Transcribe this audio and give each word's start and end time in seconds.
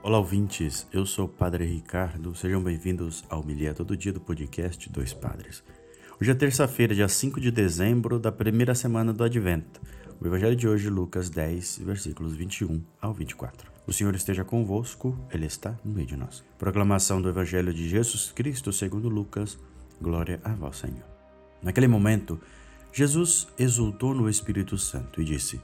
Olá, 0.00 0.18
ouvintes. 0.18 0.86
Eu 0.92 1.04
sou 1.04 1.24
o 1.24 1.28
Padre 1.28 1.66
Ricardo. 1.66 2.32
Sejam 2.32 2.62
bem-vindos 2.62 3.24
ao 3.28 3.42
Milia 3.42 3.74
Todo 3.74 3.96
Dia 3.96 4.12
do 4.12 4.20
podcast 4.20 4.88
Dois 4.88 5.12
Padres. 5.12 5.64
Hoje 6.20 6.30
é 6.30 6.34
terça-feira, 6.34 6.94
dia 6.94 7.08
5 7.08 7.40
de 7.40 7.50
dezembro 7.50 8.16
da 8.16 8.30
primeira 8.30 8.76
semana 8.76 9.12
do 9.12 9.24
Advento. 9.24 9.80
O 10.20 10.26
Evangelho 10.26 10.54
de 10.54 10.68
hoje, 10.68 10.88
Lucas 10.88 11.28
10, 11.28 11.78
versículos 11.78 12.36
21 12.36 12.80
ao 13.00 13.12
24. 13.12 13.72
O 13.88 13.92
Senhor 13.92 14.14
esteja 14.14 14.44
convosco, 14.44 15.18
Ele 15.32 15.46
está 15.46 15.76
no 15.84 15.92
meio 15.92 16.06
de 16.06 16.16
nós. 16.16 16.44
Proclamação 16.56 17.20
do 17.20 17.28
Evangelho 17.28 17.74
de 17.74 17.88
Jesus 17.88 18.30
Cristo 18.30 18.72
segundo 18.72 19.08
Lucas. 19.08 19.58
Glória 20.00 20.40
a 20.44 20.54
vós, 20.54 20.76
Senhor. 20.76 21.04
Naquele 21.60 21.88
momento, 21.88 22.40
Jesus 22.92 23.48
exultou 23.58 24.14
no 24.14 24.30
Espírito 24.30 24.78
Santo 24.78 25.20
e 25.20 25.24
disse: 25.24 25.60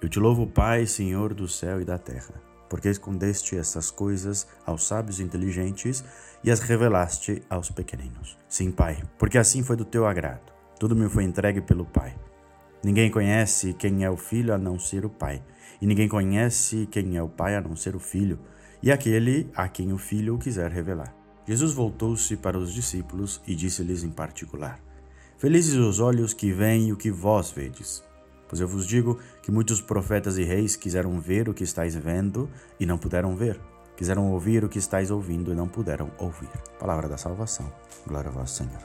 Eu 0.00 0.08
te 0.08 0.20
louvo, 0.20 0.46
Pai, 0.46 0.86
Senhor 0.86 1.34
do 1.34 1.48
céu 1.48 1.80
e 1.80 1.84
da 1.84 1.98
terra 1.98 2.53
porque 2.68 2.88
escondeste 2.88 3.56
essas 3.56 3.90
coisas 3.90 4.46
aos 4.66 4.86
sábios 4.86 5.20
e 5.20 5.22
inteligentes 5.22 6.04
e 6.42 6.50
as 6.50 6.60
revelaste 6.60 7.42
aos 7.48 7.70
pequeninos. 7.70 8.36
Sim, 8.48 8.70
Pai, 8.70 9.02
porque 9.18 9.38
assim 9.38 9.62
foi 9.62 9.76
do 9.76 9.84
teu 9.84 10.06
agrado. 10.06 10.52
Tudo 10.78 10.96
me 10.96 11.08
foi 11.08 11.24
entregue 11.24 11.60
pelo 11.60 11.84
Pai. 11.84 12.14
Ninguém 12.82 13.10
conhece 13.10 13.72
quem 13.74 14.04
é 14.04 14.10
o 14.10 14.16
Filho 14.16 14.52
a 14.52 14.58
não 14.58 14.78
ser 14.78 15.04
o 15.04 15.10
Pai, 15.10 15.42
e 15.80 15.86
ninguém 15.86 16.08
conhece 16.08 16.86
quem 16.90 17.16
é 17.16 17.22
o 17.22 17.28
Pai 17.28 17.56
a 17.56 17.60
não 17.60 17.74
ser 17.74 17.96
o 17.96 18.00
Filho, 18.00 18.38
e 18.82 18.92
aquele 18.92 19.50
a 19.54 19.68
quem 19.68 19.92
o 19.92 19.98
Filho 19.98 20.36
quiser 20.36 20.70
revelar. 20.70 21.14
Jesus 21.46 21.72
voltou-se 21.72 22.36
para 22.36 22.58
os 22.58 22.72
discípulos 22.72 23.40
e 23.46 23.54
disse-lhes 23.54 24.02
em 24.02 24.10
particular: 24.10 24.78
Felizes 25.38 25.74
os 25.74 26.00
olhos 26.00 26.32
que 26.34 26.52
veem 26.52 26.92
o 26.92 26.96
que 26.96 27.10
vós 27.10 27.50
vedes. 27.50 28.02
Pois 28.54 28.60
eu 28.60 28.68
vos 28.68 28.86
digo 28.86 29.18
que 29.42 29.50
muitos 29.50 29.80
profetas 29.80 30.38
e 30.38 30.44
reis 30.44 30.76
quiseram 30.76 31.18
ver 31.18 31.48
o 31.48 31.52
que 31.52 31.64
estáis 31.64 31.96
vendo 31.96 32.48
e 32.78 32.86
não 32.86 32.96
puderam 32.96 33.34
ver. 33.34 33.60
Quiseram 33.96 34.30
ouvir 34.30 34.62
o 34.62 34.68
que 34.68 34.78
estáis 34.78 35.10
ouvindo 35.10 35.50
e 35.50 35.56
não 35.56 35.66
puderam 35.66 36.12
ouvir. 36.20 36.48
Palavra 36.78 37.08
da 37.08 37.16
salvação. 37.16 37.68
Glória 38.06 38.30
a 38.30 38.32
vós, 38.32 38.52
Senhor. 38.52 38.78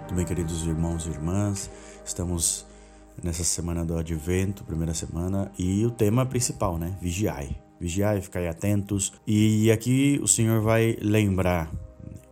Muito 0.00 0.14
bem, 0.16 0.26
queridos 0.26 0.66
irmãos 0.66 1.06
e 1.06 1.10
irmãs, 1.10 1.70
estamos 2.04 2.66
nessa 3.22 3.44
semana 3.44 3.84
do 3.84 3.96
Advento, 3.96 4.64
primeira 4.64 4.92
semana, 4.92 5.52
e 5.56 5.86
o 5.86 5.90
tema 5.92 6.26
principal, 6.26 6.78
né? 6.78 6.98
Vigiai 7.00 7.62
vigiai, 7.82 8.20
ficai 8.20 8.46
atentos. 8.46 9.12
E 9.26 9.70
aqui 9.72 10.20
o 10.22 10.28
Senhor 10.28 10.62
vai 10.62 10.96
lembrar 11.00 11.68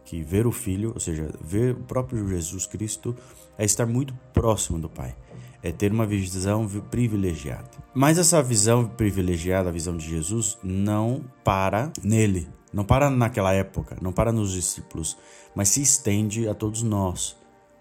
que 0.04 0.22
ver 0.22 0.46
o 0.46 0.52
Filho, 0.52 0.92
ou 0.94 1.00
seja, 1.00 1.28
ver 1.40 1.74
o 1.74 1.82
próprio 1.82 2.26
Jesus 2.28 2.66
Cristo, 2.66 3.16
é 3.58 3.64
estar 3.64 3.86
muito 3.86 4.14
próximo 4.32 4.78
do 4.78 4.88
Pai, 4.88 5.14
é 5.62 5.72
ter 5.72 5.92
uma 5.92 6.06
visão 6.06 6.68
privilegiada. 6.90 7.70
Mas 7.92 8.16
essa 8.16 8.42
visão 8.42 8.88
privilegiada, 8.88 9.68
a 9.68 9.72
visão 9.72 9.96
de 9.96 10.08
Jesus, 10.08 10.56
não 10.62 11.24
para 11.44 11.92
nele, 12.02 12.48
não 12.72 12.84
para 12.84 13.10
naquela 13.10 13.52
época, 13.52 13.96
não 14.00 14.12
para 14.12 14.32
nos 14.32 14.52
discípulos, 14.52 15.16
mas 15.54 15.68
se 15.68 15.82
estende 15.82 16.48
a 16.48 16.54
todos 16.54 16.82
nós, 16.82 17.36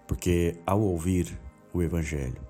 porque 0.06 0.56
ao 0.66 0.80
ouvir 0.80 1.38
o 1.72 1.82
Evangelho, 1.82 2.40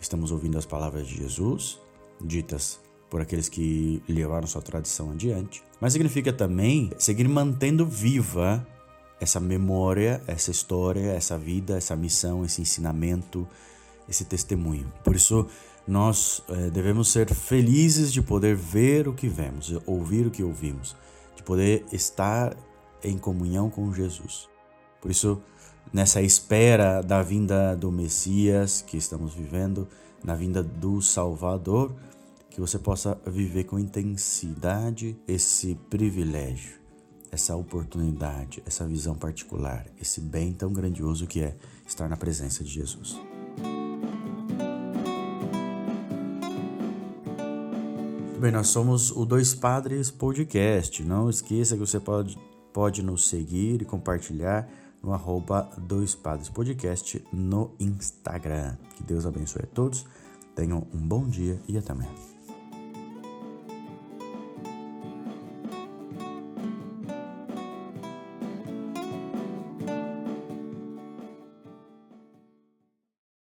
estamos 0.00 0.30
ouvindo 0.30 0.58
as 0.58 0.66
palavras 0.66 1.06
de 1.06 1.16
Jesus, 1.16 1.78
ditas 2.20 2.80
por 3.12 3.20
aqueles 3.20 3.46
que 3.46 4.02
levaram 4.08 4.46
sua 4.46 4.62
tradição 4.62 5.10
adiante, 5.10 5.62
mas 5.78 5.92
significa 5.92 6.32
também 6.32 6.90
seguir 6.96 7.28
mantendo 7.28 7.84
viva 7.84 8.66
essa 9.20 9.38
memória, 9.38 10.22
essa 10.26 10.50
história, 10.50 11.12
essa 11.12 11.36
vida, 11.36 11.76
essa 11.76 11.94
missão, 11.94 12.42
esse 12.42 12.62
ensinamento, 12.62 13.46
esse 14.08 14.24
testemunho. 14.24 14.90
Por 15.04 15.14
isso, 15.14 15.46
nós 15.86 16.42
é, 16.48 16.70
devemos 16.70 17.12
ser 17.12 17.28
felizes 17.34 18.10
de 18.10 18.22
poder 18.22 18.56
ver 18.56 19.06
o 19.06 19.12
que 19.12 19.28
vemos, 19.28 19.78
ouvir 19.84 20.26
o 20.26 20.30
que 20.30 20.42
ouvimos, 20.42 20.96
de 21.36 21.42
poder 21.42 21.84
estar 21.92 22.56
em 23.04 23.18
comunhão 23.18 23.68
com 23.68 23.92
Jesus. 23.92 24.48
Por 25.02 25.10
isso, 25.10 25.38
nessa 25.92 26.22
espera 26.22 27.02
da 27.02 27.22
vinda 27.22 27.76
do 27.76 27.92
Messias 27.92 28.80
que 28.80 28.96
estamos 28.96 29.34
vivendo, 29.34 29.86
na 30.24 30.34
vinda 30.34 30.62
do 30.62 31.02
Salvador, 31.02 31.94
que 32.52 32.60
você 32.60 32.78
possa 32.78 33.18
viver 33.26 33.64
com 33.64 33.78
intensidade 33.78 35.16
esse 35.26 35.74
privilégio, 35.88 36.78
essa 37.30 37.56
oportunidade, 37.56 38.62
essa 38.66 38.86
visão 38.86 39.14
particular, 39.14 39.86
esse 39.98 40.20
bem 40.20 40.52
tão 40.52 40.70
grandioso 40.70 41.26
que 41.26 41.42
é 41.42 41.56
estar 41.86 42.08
na 42.08 42.16
presença 42.16 42.62
de 42.62 42.70
Jesus. 42.70 43.18
Bem, 48.38 48.50
nós 48.50 48.68
somos 48.68 49.10
o 49.12 49.24
Dois 49.24 49.54
Padres 49.54 50.10
Podcast. 50.10 51.02
Não 51.04 51.30
esqueça 51.30 51.74
que 51.74 51.80
você 51.80 52.00
pode, 52.00 52.36
pode 52.72 53.02
nos 53.02 53.28
seguir 53.28 53.80
e 53.80 53.84
compartilhar 53.84 54.68
no 55.02 55.14
arroba 55.14 55.70
Dois 55.78 56.14
Padres 56.14 56.50
Podcast 56.50 57.24
no 57.32 57.70
Instagram. 57.80 58.76
Que 58.96 59.02
Deus 59.04 59.24
abençoe 59.24 59.62
a 59.62 59.66
todos. 59.74 60.04
Tenham 60.54 60.86
um 60.92 60.98
bom 60.98 61.26
dia 61.26 61.58
e 61.66 61.78
até 61.78 61.92
amanhã. 61.92 62.31